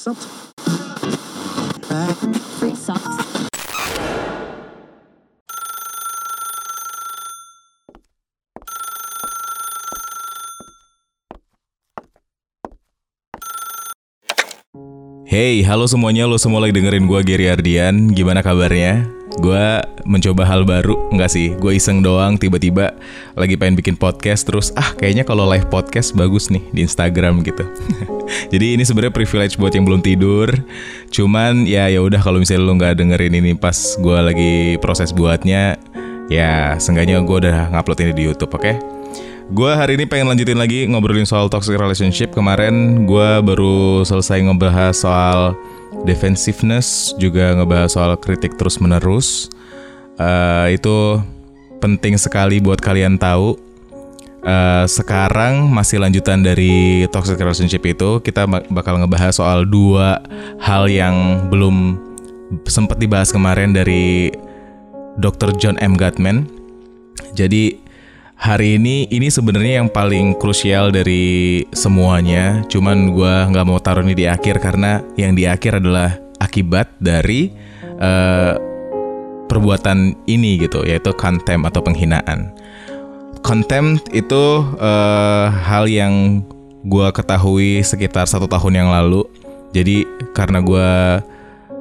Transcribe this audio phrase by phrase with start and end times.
[0.00, 0.08] Hey,
[15.68, 18.16] halo semuanya, lo semua lagi dengerin gue Gary Ardian.
[18.16, 19.04] Gimana kabarnya?
[19.36, 21.52] Gue mencoba hal baru, enggak sih?
[21.56, 22.96] Gue iseng doang, tiba-tiba
[23.34, 24.72] lagi pengen bikin podcast terus.
[24.76, 27.64] Ah, kayaknya kalau live podcast bagus nih di Instagram gitu.
[28.52, 30.48] Jadi ini sebenarnya privilege buat yang belum tidur.
[31.10, 35.76] Cuman ya ya udah kalau misalnya lo nggak dengerin ini pas gue lagi proses buatnya,
[36.30, 39.00] ya seenggaknya gue udah ngupload ini di YouTube, oke?
[39.50, 42.30] Gue hari ini pengen lanjutin lagi ngobrolin soal toxic relationship.
[42.30, 45.58] Kemarin gue baru selesai ngebahas soal
[46.06, 48.78] defensiveness, juga ngebahas soal kritik terus
[50.20, 51.16] Eh, itu
[51.80, 53.56] penting sekali buat kalian tahu.
[54.40, 60.20] Eh, sekarang masih lanjutan dari toxic relationship itu kita bak- bakal ngebahas soal dua
[60.60, 61.96] hal yang belum
[62.68, 64.32] sempat dibahas kemarin dari
[65.20, 65.56] Dr.
[65.56, 65.96] John M.
[65.96, 66.48] Gottman.
[67.36, 67.76] Jadi
[68.40, 72.64] hari ini ini sebenarnya yang paling krusial dari semuanya.
[72.68, 77.52] Cuman gua nggak mau taruh ini di akhir karena yang di akhir adalah akibat dari
[78.00, 78.69] eh,
[79.50, 82.54] perbuatan ini gitu, yaitu contempt atau penghinaan.
[83.42, 86.46] Contempt itu eh, hal yang
[86.86, 89.26] gua ketahui sekitar satu tahun yang lalu.
[89.74, 91.18] Jadi karena gua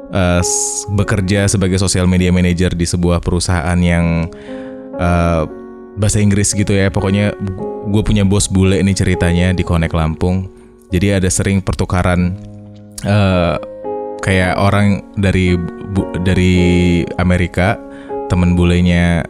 [0.09, 4.25] eh, s- bekerja sebagai social media manager di sebuah perusahaan yang
[4.97, 5.43] eh,
[5.99, 7.35] bahasa Inggris gitu ya pokoknya
[7.91, 10.47] gue punya bos bule nih ceritanya di Connect Lampung
[10.95, 12.39] jadi ada sering pertukaran
[13.03, 13.55] eh,
[14.29, 15.57] kayak orang dari
[15.89, 17.81] bu- dari Amerika
[18.29, 19.25] temen bulenya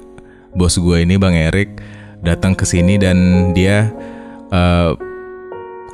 [0.51, 1.79] bos gue ini Bang Erik
[2.19, 3.15] datang ke sini dan
[3.55, 3.87] dia
[4.51, 4.91] eh,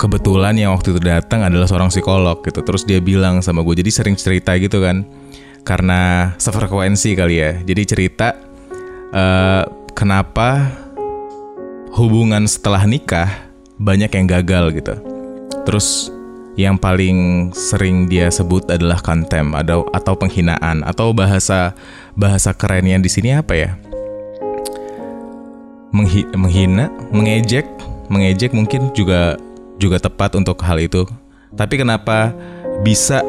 [0.02, 3.94] kebetulan yang waktu itu datang adalah seorang psikolog gitu terus dia bilang sama gue jadi
[3.94, 5.06] sering cerita gitu kan
[5.62, 8.34] karena sefrekuensi kali ya jadi cerita
[9.14, 9.62] eh,
[9.94, 10.66] kenapa
[11.94, 13.30] hubungan setelah nikah
[13.78, 14.94] banyak yang gagal gitu.
[15.64, 16.12] Terus
[16.56, 21.76] yang paling sering dia sebut adalah contempt atau atau penghinaan atau bahasa
[22.16, 23.70] bahasa kerennya di sini apa ya?
[25.92, 27.68] Menghi- menghina, mengejek,
[28.08, 29.36] mengejek mungkin juga
[29.76, 31.04] juga tepat untuk hal itu.
[31.52, 32.32] Tapi kenapa
[32.80, 33.20] bisa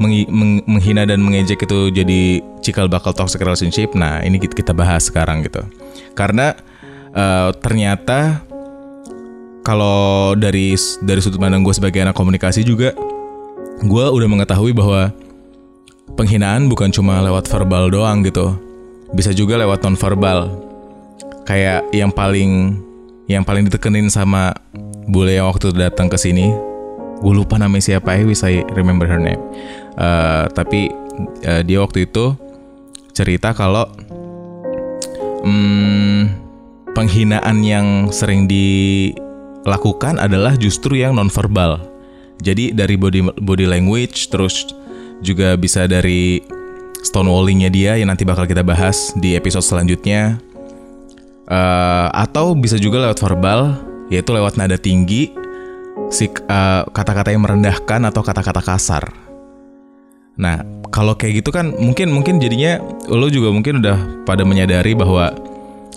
[0.00, 3.92] menghi- meng- menghina dan mengejek itu jadi cikal bakal toxic relationship.
[3.92, 5.60] Nah, ini kit- kita bahas sekarang gitu.
[6.16, 6.56] Karena
[7.16, 8.44] eh, ternyata
[9.66, 12.94] kalau dari dari sudut pandang gue sebagai anak komunikasi juga
[13.82, 15.10] gue udah mengetahui bahwa
[16.14, 18.54] penghinaan bukan cuma lewat verbal doang gitu.
[19.10, 20.54] Bisa juga lewat non verbal.
[21.42, 22.78] Kayak yang paling
[23.26, 24.54] yang paling ditekenin sama
[25.10, 26.54] bule yang waktu datang ke sini
[27.16, 29.40] gue lupa namanya siapa wish I remember her name
[29.96, 30.92] Eh, tapi
[31.40, 32.36] eh, dia waktu itu
[33.16, 33.88] cerita kalau
[35.40, 36.28] hmm,
[36.92, 38.44] penghinaan yang sering
[39.66, 41.82] dilakukan adalah justru yang nonverbal
[42.38, 44.70] jadi dari body body language terus
[45.20, 46.38] juga bisa dari
[47.02, 50.38] stonewallingnya dia yang nanti bakal kita bahas di episode selanjutnya
[51.46, 53.78] Eh, atau bisa juga lewat verbal
[54.10, 55.30] yaitu lewat nada tinggi
[56.10, 59.06] si eh, kata-kata yang merendahkan atau kata-kata kasar.
[60.42, 65.30] Nah, kalau kayak gitu kan mungkin mungkin jadinya lo juga mungkin udah pada menyadari bahwa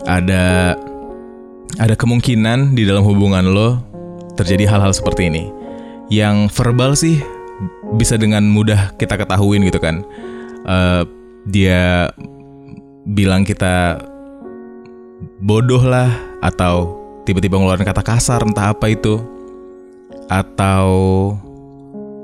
[0.06, 0.78] ada
[1.78, 3.78] ada kemungkinan di dalam hubungan lo
[4.34, 5.46] terjadi hal-hal seperti ini.
[6.10, 7.22] Yang verbal sih
[7.94, 10.02] bisa dengan mudah kita ketahuin gitu kan.
[10.66, 11.04] Eh,
[11.46, 12.10] dia
[13.06, 14.02] bilang kita
[15.44, 16.10] bodoh lah
[16.42, 16.98] atau
[17.28, 19.22] tiba-tiba ngeluarin kata kasar entah apa itu
[20.30, 20.90] atau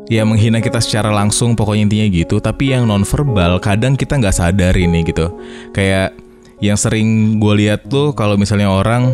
[0.06, 4.36] ya menghina kita secara langsung pokoknya intinya gitu tapi yang non verbal kadang kita nggak
[4.36, 5.34] sadar ini gitu
[5.74, 6.14] kayak
[6.62, 9.12] yang sering gue lihat tuh kalau misalnya orang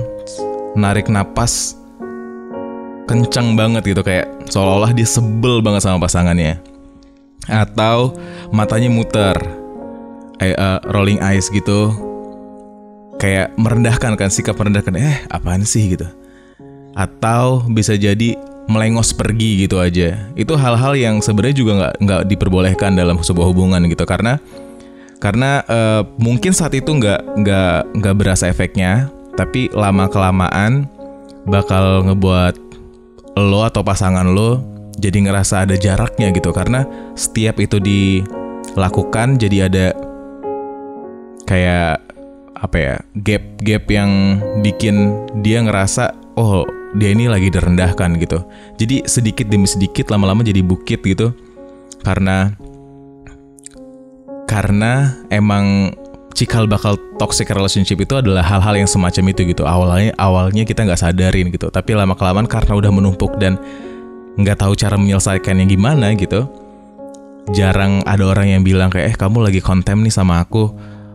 [0.76, 1.76] narik napas
[3.12, 6.64] kencang banget gitu kayak seolah-olah dia sebel banget sama pasangannya.
[7.50, 8.16] Atau
[8.54, 9.36] matanya muter
[10.40, 11.92] eh, eh, rolling eyes gitu.
[13.20, 15.94] Kayak merendahkan kan sikap merendahkan eh apaan sih?
[15.94, 16.08] gitu.
[16.96, 18.40] Atau bisa jadi
[18.72, 20.32] melengos pergi gitu aja.
[20.34, 24.08] Itu hal-hal yang sebenarnya juga nggak nggak diperbolehkan dalam sebuah hubungan gitu.
[24.08, 24.40] Karena
[25.22, 30.88] karena eh, mungkin saat itu nggak nggak nggak berasa efeknya tapi lama kelamaan
[31.48, 32.56] bakal ngebuat
[33.40, 34.62] lo atau pasangan lo
[35.00, 36.52] jadi ngerasa ada jaraknya gitu.
[36.52, 36.84] Karena
[37.16, 39.88] setiap itu dilakukan jadi ada
[41.48, 42.00] kayak
[42.62, 46.64] apa ya gap-gap yang bikin dia ngerasa oh
[46.96, 48.44] dia ini lagi direndahkan gitu.
[48.78, 51.32] Jadi sedikit demi sedikit lama-lama jadi bukit gitu.
[52.04, 52.52] Karena
[54.46, 55.96] karena emang
[56.32, 59.64] cikal bakal toxic relationship itu adalah hal-hal yang semacam itu gitu.
[59.68, 61.70] Awalnya awalnya kita nggak sadarin gitu.
[61.70, 63.60] Tapi lama kelamaan karena udah menumpuk dan
[64.40, 66.48] nggak tahu cara menyelesaikannya gimana gitu
[67.50, 70.70] jarang ada orang yang bilang kayak eh kamu lagi kontem nih sama aku.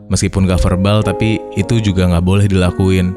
[0.06, 3.10] Meskipun gak verbal tapi itu juga nggak boleh dilakuin.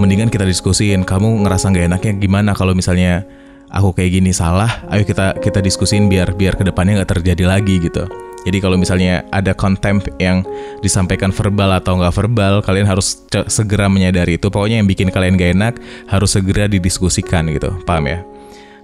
[0.00, 3.24] Mendingan kita diskusin kamu ngerasa nggak enaknya gimana kalau misalnya
[3.68, 4.80] aku kayak gini salah?
[4.88, 9.26] Ayo kita kita diskusin biar biar ke depannya nggak terjadi lagi gitu jadi kalau misalnya
[9.34, 10.46] ada contempt yang
[10.78, 14.46] disampaikan verbal atau nggak verbal, kalian harus segera menyadari itu.
[14.54, 15.74] Pokoknya yang bikin kalian gak enak
[16.06, 18.22] harus segera didiskusikan gitu, paham ya?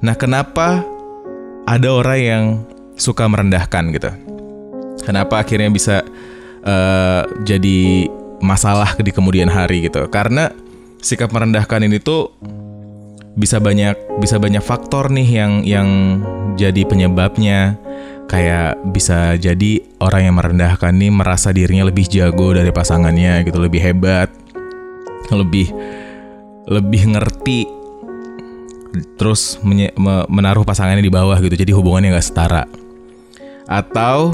[0.02, 0.82] Nah kenapa
[1.70, 2.44] ada orang yang
[2.98, 4.10] suka merendahkan gitu?
[5.06, 6.02] Kenapa akhirnya bisa
[6.66, 8.10] uh, jadi
[8.42, 10.10] masalah di kemudian hari gitu?
[10.10, 10.50] Karena
[10.98, 12.34] sikap merendahkan ini tuh
[13.38, 15.88] bisa banyak bisa banyak faktor nih yang yang
[16.58, 17.78] jadi penyebabnya
[18.32, 23.84] kayak bisa jadi orang yang merendahkan nih merasa dirinya lebih jago dari pasangannya gitu, lebih
[23.84, 24.32] hebat,
[25.28, 25.68] lebih
[26.64, 27.68] lebih ngerti
[29.20, 29.60] terus
[30.32, 31.52] menaruh pasangannya di bawah gitu.
[31.52, 32.64] Jadi hubungannya nggak setara.
[33.68, 34.32] Atau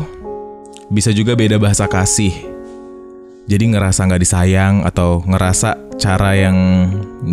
[0.94, 2.32] bisa juga beda bahasa kasih.
[3.50, 6.56] Jadi ngerasa nggak disayang atau ngerasa cara yang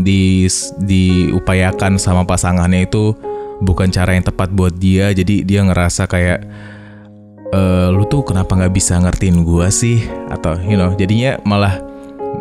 [0.01, 0.47] di,
[0.81, 3.13] diupayakan sama pasangannya itu
[3.63, 5.11] bukan cara yang tepat buat dia.
[5.11, 6.39] Jadi dia ngerasa kayak
[7.51, 7.61] e,
[7.93, 10.03] lu tuh kenapa nggak bisa ngertiin gua sih?
[10.31, 11.79] Atau you know jadinya malah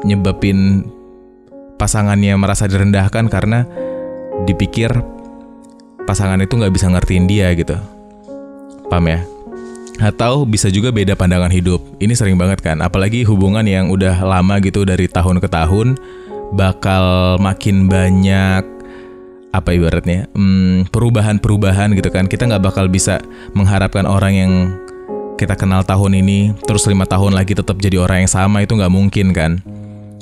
[0.02, 0.88] nyebabin
[1.78, 3.66] pasangannya merasa direndahkan karena
[4.46, 4.90] dipikir
[6.04, 7.76] pasangan itu nggak bisa ngertiin dia gitu.
[8.90, 9.20] Paham ya?
[10.02, 11.78] Atau bisa juga beda pandangan hidup.
[12.02, 12.82] Ini sering banget kan.
[12.82, 15.94] Apalagi hubungan yang udah lama gitu dari tahun ke tahun
[16.54, 18.73] bakal makin banyak
[19.54, 22.26] apa ibaratnya hmm, perubahan-perubahan gitu kan.
[22.26, 23.22] Kita nggak bakal bisa
[23.54, 24.52] mengharapkan orang yang
[25.38, 28.90] kita kenal tahun ini terus lima tahun lagi tetap jadi orang yang sama itu nggak
[28.90, 29.62] mungkin kan.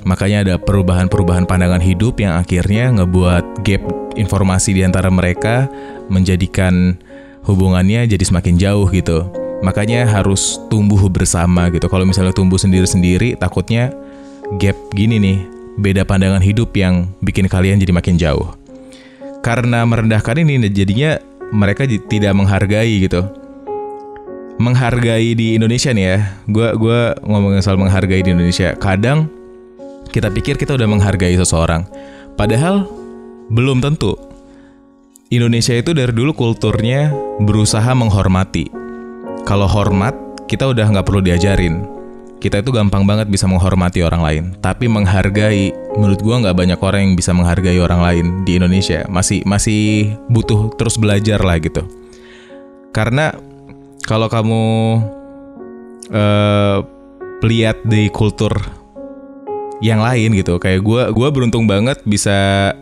[0.04, 3.82] Makanya ada perubahan-perubahan pandangan hidup yang akhirnya ngebuat gap
[4.18, 5.70] informasi di antara mereka
[6.12, 6.98] menjadikan
[7.46, 9.24] hubungannya jadi semakin jauh gitu.
[9.62, 11.86] Makanya harus tumbuh bersama gitu.
[11.86, 13.94] Kalau misalnya tumbuh sendiri-sendiri takutnya
[14.58, 15.38] gap gini nih
[15.78, 18.52] beda pandangan hidup yang bikin kalian jadi makin jauh
[19.42, 21.18] karena merendahkan ini jadinya
[21.50, 23.26] mereka tidak menghargai gitu.
[24.62, 26.18] Menghargai di Indonesia nih ya.
[26.46, 28.72] Gue gua ngomongin soal menghargai di Indonesia.
[28.78, 29.26] Kadang
[30.14, 31.84] kita pikir kita udah menghargai seseorang.
[32.38, 32.86] Padahal
[33.50, 34.14] belum tentu.
[35.28, 37.10] Indonesia itu dari dulu kulturnya
[37.42, 38.70] berusaha menghormati.
[39.42, 40.14] Kalau hormat
[40.46, 41.91] kita udah nggak perlu diajarin
[42.42, 44.44] kita itu gampang banget bisa menghormati orang lain.
[44.58, 49.06] Tapi menghargai, menurut gua nggak banyak orang yang bisa menghargai orang lain di Indonesia.
[49.06, 51.86] Masih masih butuh terus belajar lah gitu.
[52.90, 53.30] Karena
[54.02, 54.64] kalau kamu
[56.10, 56.82] uh,
[57.46, 58.50] lihat di kultur
[59.78, 62.74] yang lain gitu, kayak gua gua beruntung banget bisa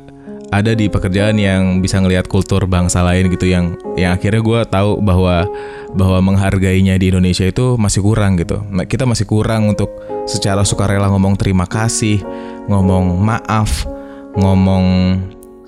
[0.50, 4.98] ada di pekerjaan yang bisa ngelihat kultur bangsa lain gitu yang yang akhirnya gue tahu
[4.98, 5.46] bahwa
[5.94, 8.58] bahwa menghargainya di Indonesia itu masih kurang gitu.
[8.90, 9.94] Kita masih kurang untuk
[10.26, 12.18] secara sukarela ngomong terima kasih
[12.66, 13.86] ngomong maaf
[14.34, 14.84] ngomong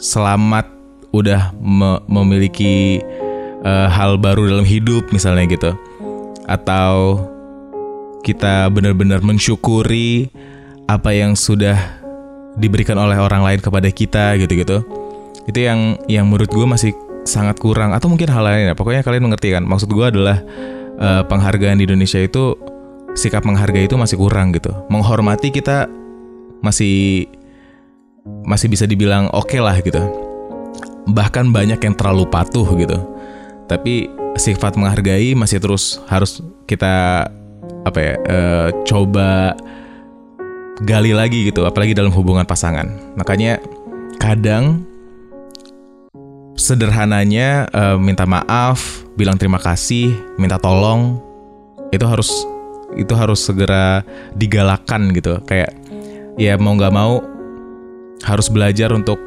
[0.03, 0.67] selamat
[1.15, 2.99] udah me memiliki
[3.63, 5.71] uh, hal baru dalam hidup misalnya gitu.
[6.51, 7.23] Atau
[8.27, 10.27] kita benar-benar mensyukuri
[10.91, 12.02] apa yang sudah
[12.57, 14.85] diberikan oleh orang lain kepada kita gitu-gitu.
[15.49, 16.93] Itu yang yang menurut gue masih
[17.23, 18.75] sangat kurang atau mungkin hal lain ya.
[18.77, 20.39] Pokoknya kalian mengerti kan maksud gue adalah
[20.99, 22.55] uh, penghargaan di Indonesia itu
[23.13, 24.73] sikap menghargai itu masih kurang gitu.
[24.89, 25.89] Menghormati kita
[26.63, 27.27] masih
[28.47, 30.03] masih bisa dibilang oke okay lah gitu.
[31.11, 32.99] Bahkan banyak yang terlalu patuh gitu.
[33.67, 34.07] Tapi
[34.37, 37.27] sifat menghargai masih terus harus kita
[37.83, 39.59] apa ya uh, coba
[40.81, 42.89] gali lagi gitu, apalagi dalam hubungan pasangan.
[43.21, 43.61] Makanya
[44.17, 44.89] kadang
[46.57, 51.21] sederhananya uh, minta maaf, bilang terima kasih, minta tolong
[51.93, 52.31] itu harus
[52.97, 54.01] itu harus segera
[54.37, 55.41] digalakan gitu.
[55.45, 55.77] Kayak
[56.41, 57.21] ya mau nggak mau
[58.25, 59.19] harus belajar untuk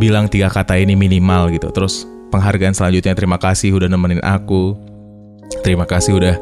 [0.00, 1.70] bilang tiga kata ini minimal gitu.
[1.70, 4.74] Terus penghargaan selanjutnya terima kasih udah nemenin aku.
[5.64, 6.34] Terima kasih udah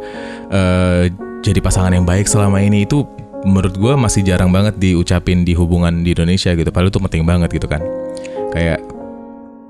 [0.51, 1.03] uh,
[1.47, 3.07] jadi pasangan yang baik selama ini itu
[3.47, 6.67] menurut gue masih jarang banget diucapin di hubungan di Indonesia gitu.
[6.75, 7.79] Padahal itu penting banget gitu kan.
[8.51, 8.83] Kayak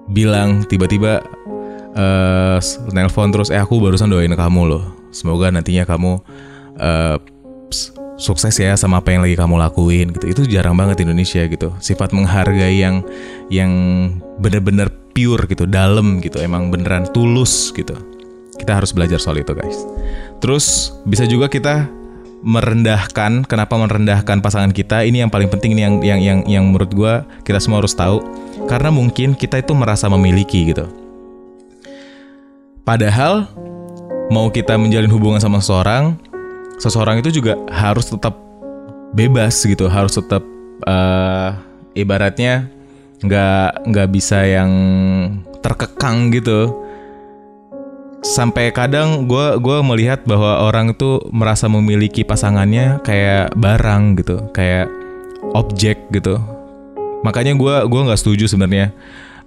[0.09, 1.21] bilang tiba-tiba
[1.93, 2.59] uh,
[2.97, 4.85] nelpon terus eh aku barusan doain kamu loh.
[5.13, 6.19] Semoga nantinya kamu
[6.81, 7.17] uh,
[8.17, 10.27] sukses ya sama apa yang lagi kamu lakuin gitu.
[10.33, 11.77] Itu jarang banget di Indonesia gitu.
[11.77, 13.05] Sifat menghargai yang
[13.53, 13.73] yang
[14.41, 17.93] bener-bener pure gitu dalam gitu emang beneran tulus gitu.
[18.57, 19.85] Kita harus belajar soal itu guys.
[20.41, 21.93] Terus bisa juga kita
[22.45, 23.45] merendahkan.
[23.47, 25.05] Kenapa merendahkan pasangan kita?
[25.05, 27.15] Ini yang paling penting ini yang yang yang yang menurut gue
[27.45, 28.21] kita semua harus tahu.
[28.67, 30.89] Karena mungkin kita itu merasa memiliki gitu.
[32.87, 33.51] Padahal
[34.31, 36.19] mau kita menjalin hubungan sama seseorang,
[36.79, 38.35] seseorang itu juga harus tetap
[39.15, 40.43] bebas gitu, harus tetap
[40.87, 41.51] uh,
[41.97, 42.69] ibaratnya
[43.25, 44.71] nggak nggak bisa yang
[45.65, 46.86] terkekang gitu
[48.35, 54.91] sampai kadang gue gua melihat bahwa orang itu merasa memiliki pasangannya kayak barang gitu kayak
[55.55, 56.43] objek gitu.
[57.23, 58.91] Makanya gue gua nggak setuju sebenarnya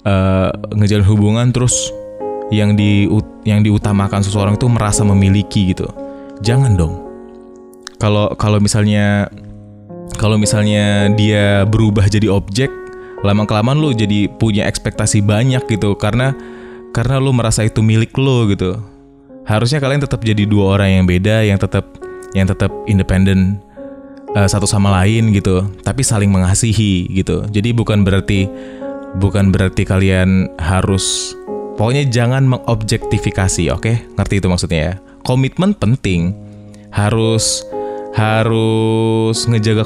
[0.08, 1.92] uh, ngejalin hubungan terus
[2.50, 3.06] yang di
[3.44, 5.86] yang diutamakan seseorang itu merasa memiliki gitu.
[6.40, 6.94] Jangan dong.
[8.00, 9.28] Kalau kalau misalnya
[10.16, 12.72] kalau misalnya dia berubah jadi objek
[13.20, 15.94] lama kelamaan lu jadi punya ekspektasi banyak gitu.
[16.00, 16.32] Karena
[16.92, 18.78] karena lu merasa itu milik lu gitu.
[19.46, 21.86] Harusnya kalian tetap jadi dua orang yang beda yang tetap
[22.38, 23.58] yang tetap independen
[24.38, 25.66] uh, satu sama lain gitu.
[25.82, 27.46] Tapi saling mengasihi gitu.
[27.50, 28.50] Jadi bukan berarti
[29.18, 31.34] bukan berarti kalian harus
[31.78, 33.82] pokoknya jangan mengobjektifikasi oke?
[33.82, 33.96] Okay?
[34.18, 34.94] ngerti itu maksudnya ya?
[35.26, 36.34] Komitmen penting.
[36.90, 37.66] Harus
[38.18, 39.86] harus ngejaga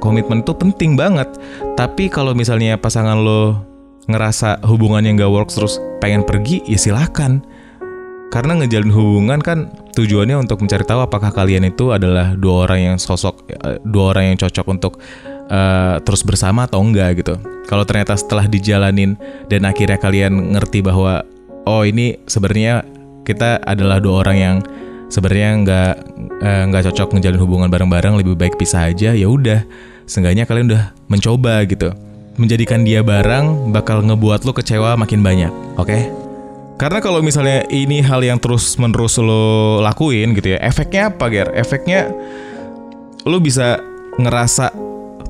[0.00, 1.28] komitmen itu penting banget.
[1.76, 3.71] Tapi kalau misalnya pasangan lo
[4.10, 7.42] ngerasa hubungannya nggak works terus pengen pergi, ya silahkan.
[8.32, 12.96] Karena ngejalin hubungan kan tujuannya untuk mencari tahu apakah kalian itu adalah dua orang yang
[12.96, 14.96] sosok, eh, dua orang yang cocok untuk
[15.52, 17.36] uh, terus bersama atau enggak gitu.
[17.68, 19.20] Kalau ternyata setelah dijalanin
[19.52, 21.28] dan akhirnya kalian ngerti bahwa
[21.68, 22.88] oh ini sebenarnya
[23.22, 24.56] kita adalah dua orang yang
[25.12, 25.94] sebenarnya nggak
[26.40, 29.60] eh, nggak cocok ngejalin hubungan bareng-bareng lebih baik pisah aja ya udah
[30.08, 31.92] seenggaknya kalian udah mencoba gitu
[32.36, 36.08] menjadikan dia barang bakal ngebuat lo kecewa makin banyak oke okay?
[36.80, 41.48] karena kalau misalnya ini hal yang terus menerus lo lakuin gitu ya efeknya apa ger
[41.52, 42.08] efeknya
[43.28, 43.78] lo bisa
[44.16, 44.72] ngerasa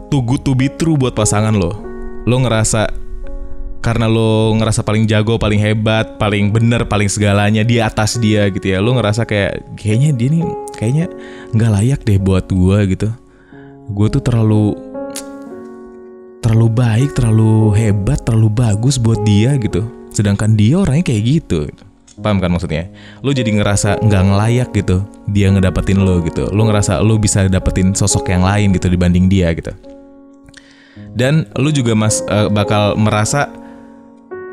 [0.08, 1.74] too good to be true buat pasangan lo
[2.22, 3.02] lo ngerasa
[3.82, 8.70] karena lo ngerasa paling jago, paling hebat, paling bener, paling segalanya di atas dia gitu
[8.70, 8.78] ya.
[8.78, 10.42] Lo ngerasa kayak kayaknya dia nih
[10.78, 11.06] kayaknya
[11.50, 13.10] nggak layak deh buat gue gitu.
[13.90, 14.78] Gue tuh terlalu
[16.42, 19.86] terlalu baik, terlalu hebat, terlalu bagus buat dia gitu.
[20.12, 21.70] Sedangkan dia orangnya kayak gitu.
[22.20, 22.92] Paham kan maksudnya?
[23.24, 26.50] Lo jadi ngerasa nggak ngelayak gitu dia ngedapetin lo gitu.
[26.52, 29.72] Lo ngerasa lo bisa dapetin sosok yang lain gitu dibanding dia gitu.
[31.16, 33.48] Dan lo juga mas uh, bakal merasa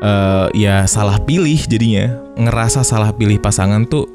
[0.00, 4.08] uh, ya salah pilih jadinya ngerasa salah pilih pasangan tuh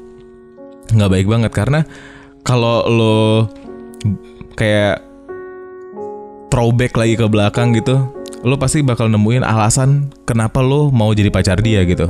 [0.90, 1.80] nggak baik banget karena
[2.42, 3.18] kalau lo
[4.58, 5.05] kayak
[6.52, 8.10] throwback lagi ke belakang gitu
[8.46, 12.06] lo pasti bakal nemuin alasan kenapa lo mau jadi pacar dia gitu.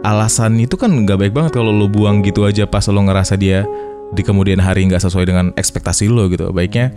[0.00, 3.64] Alasan itu kan nggak baik banget kalau lo buang gitu aja pas lo ngerasa dia
[4.12, 6.52] di kemudian hari nggak sesuai dengan ekspektasi lo gitu.
[6.52, 6.92] Baiknya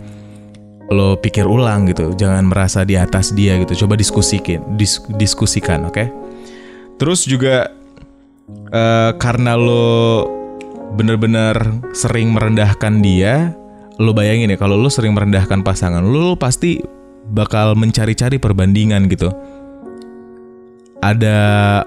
[0.92, 3.86] lo pikir ulang gitu jangan merasa di atas dia gitu.
[3.86, 5.96] Coba diskusikan dis diskusikan oke?
[5.96, 6.08] Okay?
[6.98, 7.74] terus juga
[8.70, 10.26] uh, karena lo
[10.94, 11.56] bener-bener
[11.90, 13.50] sering merendahkan dia
[14.00, 16.82] lo bayangin ya kalau lo sering merendahkan pasangan lo, lo pasti
[17.30, 19.32] bakal mencari-cari perbandingan gitu
[21.04, 21.36] ada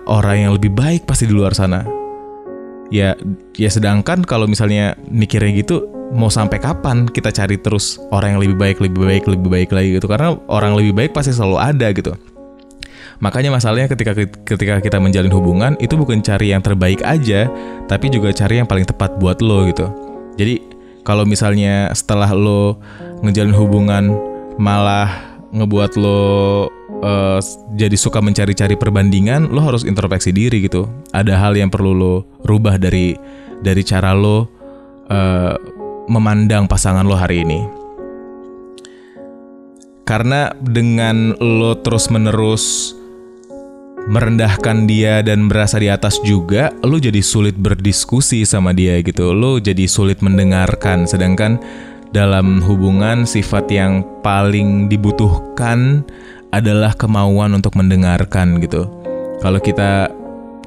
[0.06, 1.84] orang yang lebih baik pasti di luar sana
[2.94, 3.18] ya
[3.58, 8.58] ya sedangkan kalau misalnya mikirnya gitu mau sampai kapan kita cari terus orang yang lebih
[8.58, 10.08] baik, lebih baik, lebih baik lagi gitu.
[10.08, 12.16] Karena orang lebih baik pasti selalu ada gitu.
[13.18, 14.14] Makanya masalahnya ketika
[14.46, 17.50] ketika kita menjalin hubungan itu bukan cari yang terbaik aja,
[17.90, 19.90] tapi juga cari yang paling tepat buat lo gitu.
[20.38, 20.62] Jadi
[21.08, 22.84] kalau misalnya setelah lo
[23.24, 24.12] ngejalin hubungan
[24.60, 26.68] malah ngebuat lo
[27.00, 27.40] uh,
[27.80, 30.84] jadi suka mencari-cari perbandingan, lo harus introspeksi diri gitu.
[31.16, 33.16] Ada hal yang perlu lo rubah dari
[33.64, 34.52] dari cara lo
[35.08, 35.56] uh,
[36.12, 37.62] memandang pasangan lo hari ini.
[40.04, 42.96] Karena dengan lo terus-menerus
[44.08, 49.36] merendahkan dia dan merasa di atas juga, lo jadi sulit berdiskusi sama dia gitu.
[49.36, 51.04] Lo jadi sulit mendengarkan.
[51.04, 51.60] Sedangkan
[52.16, 56.08] dalam hubungan sifat yang paling dibutuhkan
[56.56, 58.88] adalah kemauan untuk mendengarkan gitu.
[59.44, 60.10] Kalau kita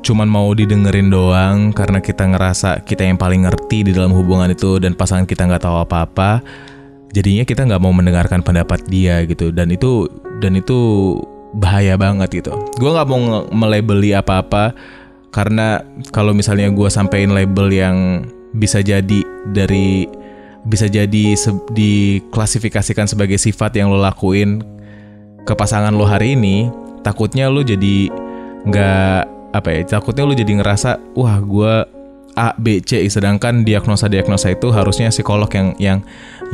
[0.00, 4.80] cuman mau didengerin doang karena kita ngerasa kita yang paling ngerti di dalam hubungan itu
[4.80, 6.40] dan pasangan kita nggak tahu apa-apa
[7.12, 10.08] jadinya kita nggak mau mendengarkan pendapat dia gitu dan itu
[10.40, 10.78] dan itu
[11.56, 14.74] bahaya banget gitu gue nggak mau melabeli apa-apa
[15.30, 17.96] karena kalau misalnya gue sampein label yang
[18.54, 19.22] bisa jadi
[19.54, 20.06] dari
[20.66, 24.60] bisa jadi se diklasifikasikan sebagai sifat yang lo lakuin
[25.46, 26.68] ke pasangan lo hari ini
[27.00, 28.12] takutnya lo jadi
[28.66, 31.74] nggak apa ya takutnya lu jadi ngerasa wah gue
[32.38, 35.98] A, B, C sedangkan diagnosa-diagnosa itu harusnya psikolog yang yang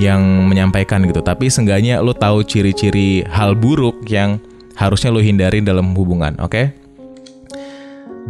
[0.01, 1.21] yang menyampaikan gitu.
[1.21, 4.41] Tapi seenggaknya lu tahu ciri-ciri hal buruk yang
[4.77, 6.71] harusnya lu hindari dalam hubungan, oke?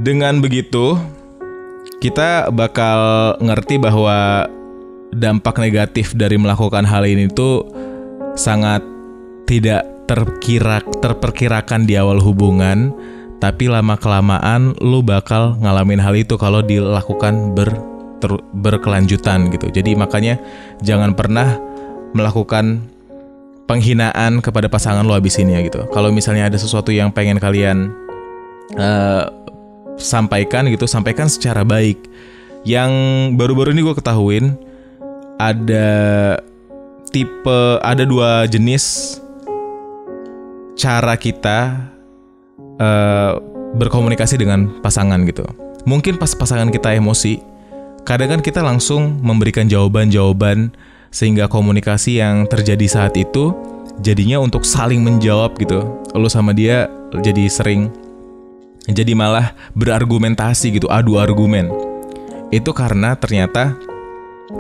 [0.01, 0.97] Dengan begitu,
[1.99, 4.47] kita bakal ngerti bahwa
[5.11, 7.65] dampak negatif dari melakukan hal ini itu
[8.37, 8.85] sangat
[9.49, 12.95] tidak terkira terperkirakan di awal hubungan
[13.43, 17.69] tapi lama kelamaan lu bakal ngalamin hal itu kalau dilakukan ber
[18.19, 19.69] ter, berkelanjutan gitu.
[19.69, 20.41] Jadi makanya
[20.81, 21.61] jangan pernah
[22.17, 22.89] melakukan
[23.67, 25.85] penghinaan kepada pasangan lu habis ini ya gitu.
[25.91, 27.91] Kalau misalnya ada sesuatu yang pengen kalian
[28.79, 29.27] uh,
[29.99, 31.99] sampaikan gitu, sampaikan secara baik.
[32.67, 32.91] Yang
[33.39, 34.59] baru-baru ini gue ketahuin
[35.39, 35.89] ada
[37.15, 39.17] tipe ada dua jenis
[40.75, 41.79] cara kita
[42.79, 43.33] uh,
[43.77, 45.47] berkomunikasi dengan pasangan gitu.
[45.87, 47.39] Mungkin pas pasangan kita emosi,
[48.03, 50.75] kadang kan kita langsung memberikan jawaban-jawaban
[51.17, 53.57] sehingga komunikasi yang terjadi saat itu
[54.05, 55.81] jadinya untuk saling menjawab gitu.
[56.13, 56.93] Lo sama dia
[57.25, 57.89] jadi sering
[58.85, 61.73] jadi malah berargumentasi gitu, adu argumen.
[62.53, 63.73] Itu karena ternyata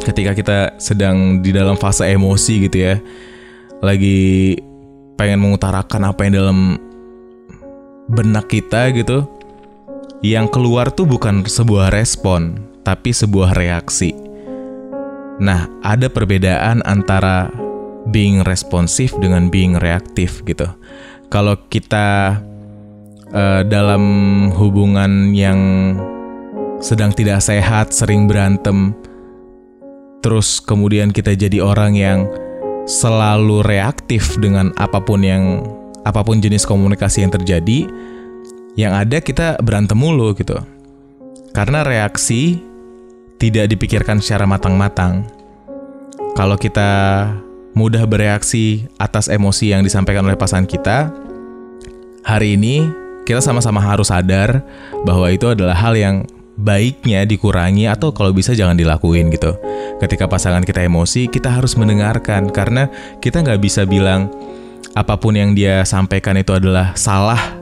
[0.03, 2.97] ketika kita sedang di dalam fase emosi gitu ya,
[3.85, 4.57] lagi
[5.21, 6.59] pengen mengutarakan apa yang dalam
[8.09, 9.29] benak kita gitu
[10.25, 14.16] yang keluar tuh bukan sebuah respon tapi sebuah reaksi.
[15.37, 17.53] Nah, ada perbedaan antara
[18.09, 20.65] being responsif dengan being reaktif gitu.
[21.29, 22.39] Kalau kita
[23.35, 24.05] uh, dalam
[24.55, 25.59] hubungan yang
[26.81, 28.95] sedang tidak sehat, sering berantem,
[30.23, 32.21] terus kemudian kita jadi orang yang
[32.87, 35.67] selalu reaktif dengan apa pun yang
[36.07, 37.91] apa pun jenis komunikasi yang terjadi,
[38.79, 40.55] yang ada kita berantem mulu gitu.
[41.51, 42.61] Karena reaksi
[43.37, 45.29] tidak dipikirkan secara matang-matang.
[46.37, 46.89] Kalau kita
[47.77, 51.13] mudah bereaksi atas emosi yang disampaikan oleh pasangan kita,
[52.25, 52.85] hari ini
[53.29, 54.65] kita sama-sama harus sadar
[55.05, 56.25] bahwa itu adalah hal yang
[56.57, 59.57] baiknya dikurangi atau kalau bisa jangan dilakuin gitu.
[60.01, 62.89] Ketika pasangan kita emosi, kita harus mendengarkan karena
[63.21, 64.33] kita nggak bisa bilang
[64.97, 67.61] apa pun yang dia sampaikan itu adalah salah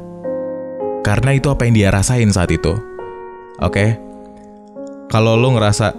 [1.03, 2.79] karena itu apa yang dia rasain saat itu.
[3.59, 3.75] Oke.
[3.99, 4.14] Okay?
[5.13, 5.95] Kalau lo ngerasa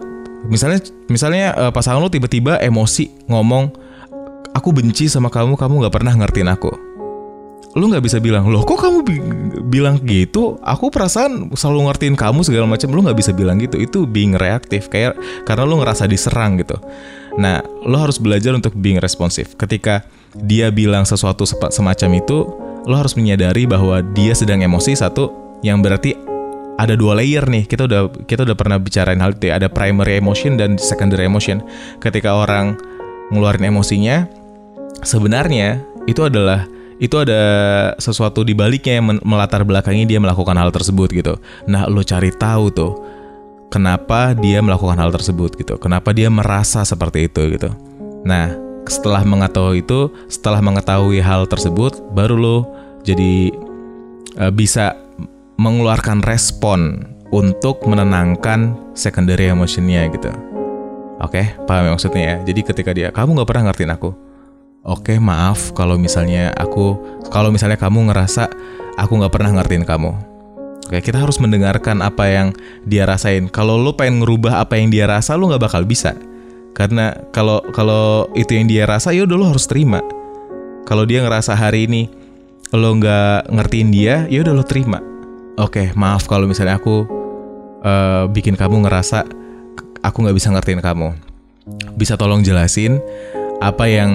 [0.45, 3.73] misalnya misalnya uh, pasangan lo tiba-tiba emosi ngomong
[4.55, 6.71] aku benci sama kamu, kamu nggak pernah ngertiin aku.
[7.75, 9.19] Lo nggak bisa bilang, loh kok kamu bi
[9.67, 10.55] bilang gitu?
[10.63, 12.87] Aku perasaan selalu ngertiin kamu segala macam.
[12.95, 13.75] Lo nggak bisa bilang gitu.
[13.75, 16.79] Itu being reaktif, kayak karena lo ngerasa diserang gitu.
[17.35, 19.59] Nah, lo harus belajar untuk being responsif.
[19.59, 20.07] Ketika
[20.39, 22.47] dia bilang sesuatu semacam itu,
[22.87, 26.15] lo harus menyadari bahwa dia sedang emosi satu yang berarti
[26.75, 27.67] ada dua layer nih.
[27.67, 29.51] Kita udah kita udah pernah bicarain hal itu.
[29.51, 29.59] Ya.
[29.59, 31.63] Ada primary emotion dan secondary emotion.
[32.03, 32.75] Ketika orang
[33.31, 34.27] ngeluarin emosinya,
[35.01, 37.41] sebenarnya itu adalah itu ada
[37.99, 41.33] sesuatu di baliknya yang melatar belakangi dia melakukan hal tersebut gitu.
[41.67, 42.93] Nah, lo cari tahu tuh
[43.67, 45.75] kenapa dia melakukan hal tersebut gitu.
[45.75, 47.69] Kenapa dia merasa seperti itu gitu.
[48.23, 48.47] Nah,
[48.87, 52.57] setelah mengetahui itu, setelah mengetahui hal tersebut, baru lo
[53.03, 53.51] jadi
[54.39, 54.95] uh, bisa
[55.55, 60.31] mengeluarkan respon untuk menenangkan secondary emotionnya gitu.
[61.23, 62.35] Oke, okay, paham ya maksudnya ya.
[62.43, 64.09] Jadi ketika dia, kamu nggak pernah ngertiin aku.
[64.85, 66.99] Oke, okay, maaf kalau misalnya aku,
[67.33, 68.51] kalau misalnya kamu ngerasa
[68.99, 70.11] aku nggak pernah ngertiin kamu.
[70.85, 72.47] Oke, kita harus mendengarkan apa yang
[72.85, 73.49] dia rasain.
[73.49, 76.13] Kalau lo pengen ngerubah apa yang dia rasa, lo nggak bakal bisa
[76.75, 80.03] karena kalau kalau itu yang dia rasa ya udah lo harus terima.
[80.83, 82.11] Kalau dia ngerasa hari ini
[82.75, 84.99] lo nggak ngertiin dia, ya udah lo terima.
[85.55, 87.07] Oke, maaf kalau misalnya aku
[87.79, 89.23] uh, bikin kamu ngerasa
[90.03, 91.15] aku nggak bisa ngertiin kamu.
[91.95, 92.99] Bisa tolong jelasin
[93.63, 94.11] apa yang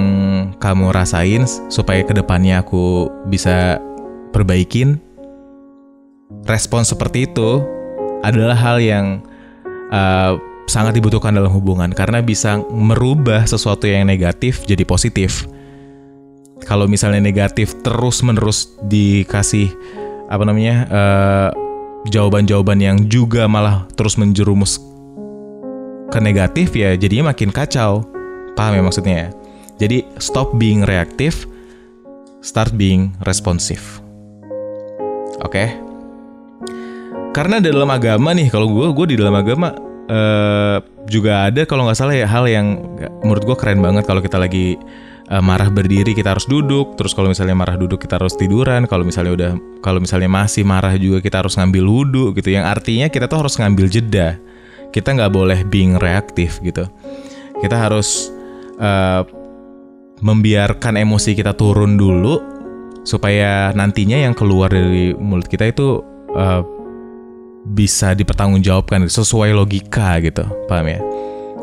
[0.61, 3.81] kamu rasain supaya ke depannya aku bisa
[4.37, 5.01] perbaikin.
[6.45, 7.65] Respon seperti itu
[8.21, 9.25] adalah hal yang
[9.91, 10.37] uh,
[10.69, 15.49] sangat dibutuhkan dalam hubungan karena bisa merubah sesuatu yang negatif jadi positif.
[16.69, 19.73] Kalau misalnya negatif terus-menerus dikasih
[20.31, 20.87] apa namanya
[22.07, 24.79] jawaban jawaban-jawaban yang juga malah terus menjerumus
[26.11, 28.07] ke negatif ya jadinya makin kacau.
[28.55, 29.29] Paham ya maksudnya ya?
[29.81, 31.49] Jadi stop being reaktif,
[32.45, 34.03] start being responsif.
[35.41, 35.55] Oke?
[35.55, 35.69] Okay?
[37.31, 39.71] Karena dalam agama nih, kalau gue gue di dalam agama
[40.11, 42.83] uh, juga ada kalau nggak salah ya hal yang
[43.23, 44.75] menurut gue keren banget kalau kita lagi
[45.31, 46.99] uh, marah berdiri kita harus duduk.
[46.99, 48.85] Terus kalau misalnya marah duduk kita harus tiduran.
[48.91, 52.51] Kalau misalnya udah kalau misalnya masih marah juga kita harus ngambil wudhu gitu.
[52.51, 54.37] Yang artinya kita tuh harus ngambil jeda.
[54.91, 56.91] Kita nggak boleh being reaktif gitu.
[57.63, 58.29] Kita harus
[58.83, 59.23] uh,
[60.21, 62.43] membiarkan emosi kita turun dulu
[63.07, 66.05] supaya nantinya yang keluar dari mulut kita itu
[66.37, 66.61] uh,
[67.61, 71.01] bisa dipertanggungjawabkan sesuai logika gitu, paham ya?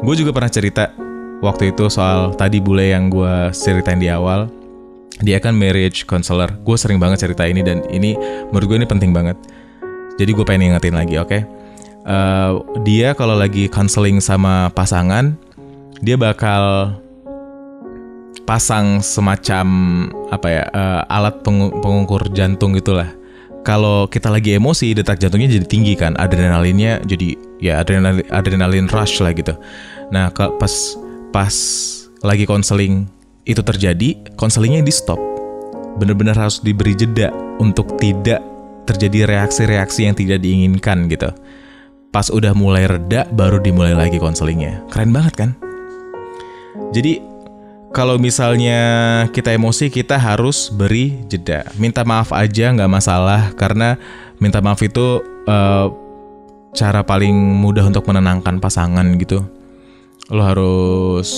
[0.01, 0.93] Gue juga pernah cerita
[1.41, 4.49] waktu itu soal tadi bule yang gue ceritain di awal.
[5.17, 6.53] Dia kan marriage counselor.
[6.61, 8.13] Gue sering banget cerita ini dan ini
[8.53, 9.37] menurut gue ini penting banget.
[10.17, 11.29] Jadi gue pengen ingetin lagi, oke?
[11.29, 11.41] Okay?
[12.07, 15.35] Uh, dia kalau lagi counseling sama pasangan,
[16.01, 16.93] dia bakal
[18.47, 19.67] pasang semacam
[20.31, 21.43] apa ya uh, alat
[21.83, 23.11] pengukur jantung gitulah
[23.67, 29.19] kalau kita lagi emosi detak jantungnya jadi tinggi kan adrenalinnya jadi ya adrenalin adrenalin rush
[29.19, 29.51] lah gitu
[30.15, 30.95] nah pas
[31.37, 31.53] pas
[32.25, 33.05] lagi konseling
[33.45, 35.21] itu terjadi konselingnya di stop
[36.01, 37.29] bener-bener harus diberi jeda
[37.61, 38.41] untuk tidak
[38.89, 41.29] terjadi reaksi-reaksi yang tidak diinginkan gitu
[42.09, 45.49] pas udah mulai reda baru dimulai lagi konselingnya keren banget kan
[46.89, 47.21] jadi
[47.93, 48.79] kalau misalnya
[49.29, 51.65] kita emosi kita harus beri jeda.
[51.81, 53.97] Minta maaf aja nggak masalah karena
[54.37, 55.87] minta maaf itu uh,
[56.77, 59.56] cara paling mudah untuk menenangkan pasangan gitu.
[60.27, 61.29] Lo harus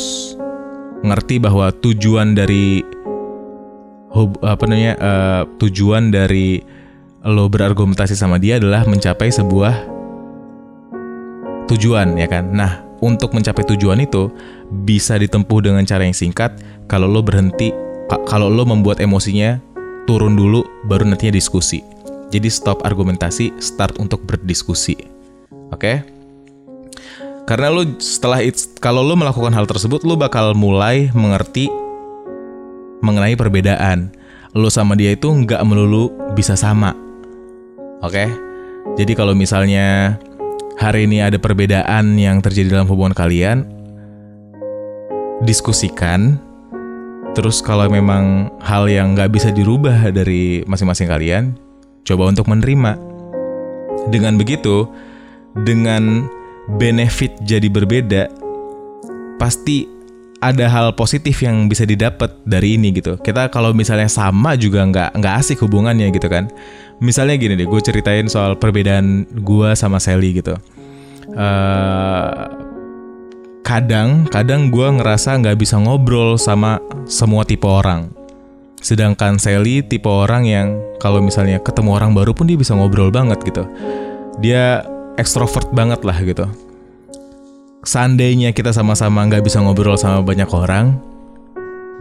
[1.05, 2.81] ngerti bahwa tujuan dari
[4.09, 6.59] hub, apa namanya uh, tujuan dari
[7.21, 9.85] lo berargumentasi sama dia adalah mencapai sebuah
[11.69, 12.49] tujuan ya kan.
[12.49, 14.33] Nah, untuk mencapai tujuan itu
[14.83, 16.57] bisa ditempuh dengan cara yang singkat
[16.89, 17.69] kalau lo berhenti
[18.25, 19.61] kalau lo membuat emosinya
[20.09, 21.85] turun dulu baru nantinya diskusi.
[22.29, 24.97] Jadi stop argumentasi, start untuk berdiskusi.
[25.69, 25.77] Oke?
[25.77, 25.97] Okay?
[27.49, 31.65] Karena lo setelah it, kalau lo melakukan hal tersebut lo bakal mulai mengerti
[33.01, 34.13] mengenai perbedaan.
[34.53, 36.93] Lo sama dia itu nggak melulu bisa sama.
[38.05, 38.29] Oke?
[39.01, 40.21] Jadi kalau misalnya
[40.77, 43.65] hari ini ada perbedaan yang terjadi dalam hubungan kalian,
[45.41, 46.37] diskusikan.
[47.33, 51.57] Terus kalau memang hal yang nggak bisa dirubah dari masing-masing kalian,
[52.05, 52.93] coba untuk menerima.
[54.13, 54.85] Dengan begitu,
[55.65, 56.29] dengan
[56.77, 58.29] benefit jadi berbeda,
[59.41, 59.89] pasti
[60.39, 63.19] ada hal positif yang bisa didapat dari ini gitu.
[63.19, 66.47] Kita kalau misalnya sama juga nggak nggak asik hubungannya gitu kan.
[66.99, 70.55] Misalnya gini deh, gue ceritain soal perbedaan gue sama Sally gitu.
[71.29, 72.49] Uh,
[73.63, 78.11] kadang kadang gue ngerasa nggak bisa ngobrol sama semua tipe orang.
[78.79, 83.43] Sedangkan Sally tipe orang yang kalau misalnya ketemu orang baru pun dia bisa ngobrol banget
[83.43, 83.67] gitu.
[84.39, 84.83] Dia
[85.19, 86.47] ekstrovert banget lah gitu
[87.83, 90.99] seandainya kita sama-sama nggak bisa ngobrol sama banyak orang,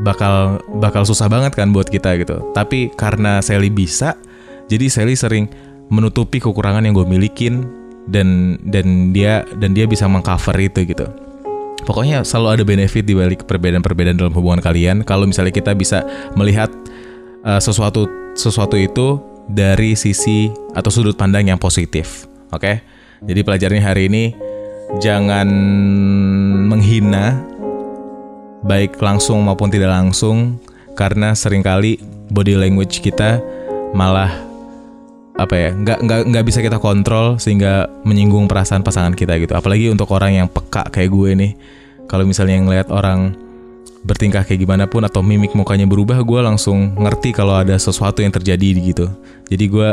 [0.03, 2.43] bakal bakal susah banget kan buat kita gitu.
[2.55, 4.19] Tapi karena Sally bisa,
[4.67, 5.47] jadi Sally sering
[5.89, 7.65] menutupi kekurangan yang gue milikin
[8.11, 11.07] dan dan dia dan dia bisa mengcover itu gitu.
[11.87, 15.07] Pokoknya selalu ada benefit di balik perbedaan-perbedaan dalam hubungan kalian.
[15.07, 16.05] Kalau misalnya kita bisa
[16.37, 16.69] melihat
[17.47, 18.05] uh, sesuatu
[18.37, 19.17] sesuatu itu
[19.49, 22.29] dari sisi atau sudut pandang yang positif.
[22.53, 22.61] Oke.
[22.61, 22.98] Okay?
[23.25, 24.25] Jadi pelajarannya hari ini
[25.03, 25.49] jangan
[26.71, 27.39] menghina
[28.63, 30.59] baik langsung maupun tidak langsung
[30.99, 33.39] karena sering kali body language kita
[33.95, 34.31] malah
[35.39, 39.55] apa ya nggak nggak nggak bisa kita kontrol sehingga menyinggung perasaan pasangan kita gitu.
[39.55, 41.53] Apalagi untuk orang yang peka kayak gue nih.
[42.11, 43.39] Kalau misalnya ngelihat orang
[44.03, 48.35] bertingkah kayak gimana pun atau mimik mukanya berubah gue langsung ngerti kalau ada sesuatu yang
[48.35, 49.07] terjadi gitu.
[49.47, 49.91] Jadi gue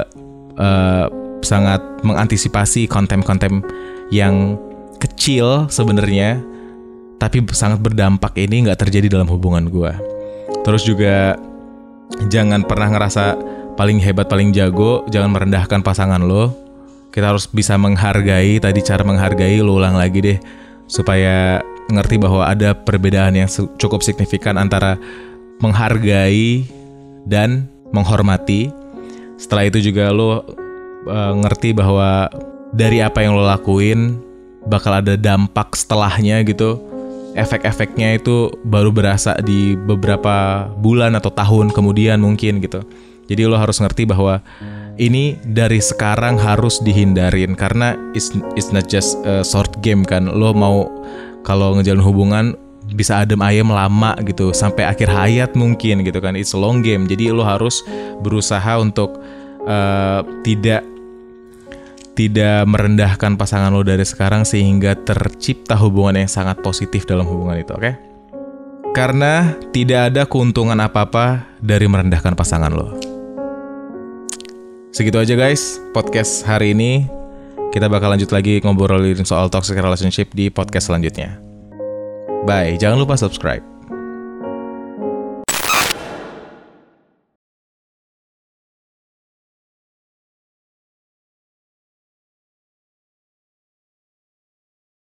[0.58, 1.06] uh,
[1.45, 3.62] sangat mengantisipasi konten-konten
[4.10, 4.58] yang
[4.97, 6.41] kecil sebenarnya
[7.21, 9.93] tapi sangat berdampak ini nggak terjadi dalam hubungan gue.
[10.67, 11.38] Terus juga
[12.27, 13.38] jangan pernah ngerasa
[13.79, 16.51] paling hebat, paling jago, jangan merendahkan pasangan lo.
[17.12, 20.39] Kita harus bisa menghargai, tadi cara menghargai lo ulang lagi deh,
[20.89, 23.47] supaya ngerti bahwa ada perbedaan yang
[23.79, 24.99] cukup signifikan antara
[25.63, 26.67] menghargai
[27.23, 28.67] dan menghormati.
[29.39, 30.43] Setelah itu juga lo
[31.08, 32.30] uh, ngerti bahwa
[32.76, 34.20] dari apa yang lo lakuin
[34.68, 36.82] bakal ada dampak setelahnya gitu.
[37.36, 42.80] Efek-efeknya itu baru berasa di beberapa bulan atau tahun kemudian mungkin gitu.
[43.28, 44.39] Jadi lo harus ngerti bahwa
[44.96, 50.32] ini dari sekarang harus dihindarin karena it's, it's not just a short game kan.
[50.32, 50.88] Lo mau
[51.44, 52.46] kalau ngejalan hubungan
[52.96, 56.39] bisa adem ayam lama gitu sampai akhir hayat mungkin gitu kan.
[56.39, 57.04] It's a long game.
[57.04, 57.84] Jadi lo harus
[58.24, 59.20] berusaha untuk
[59.68, 60.94] uh, tidak
[62.15, 67.75] tidak merendahkan pasangan lo dari sekarang sehingga tercipta hubungan yang sangat positif dalam hubungan itu,
[67.75, 67.84] oke?
[67.84, 67.93] Okay?
[68.95, 72.95] Karena tidak ada keuntungan apa-apa dari merendahkan pasangan lo.
[74.95, 77.04] Segitu aja guys, podcast hari ini.
[77.75, 81.36] Kita bakal lanjut lagi ngobrolin soal toxic relationship di podcast selanjutnya.
[82.47, 83.75] Bye, jangan lupa subscribe.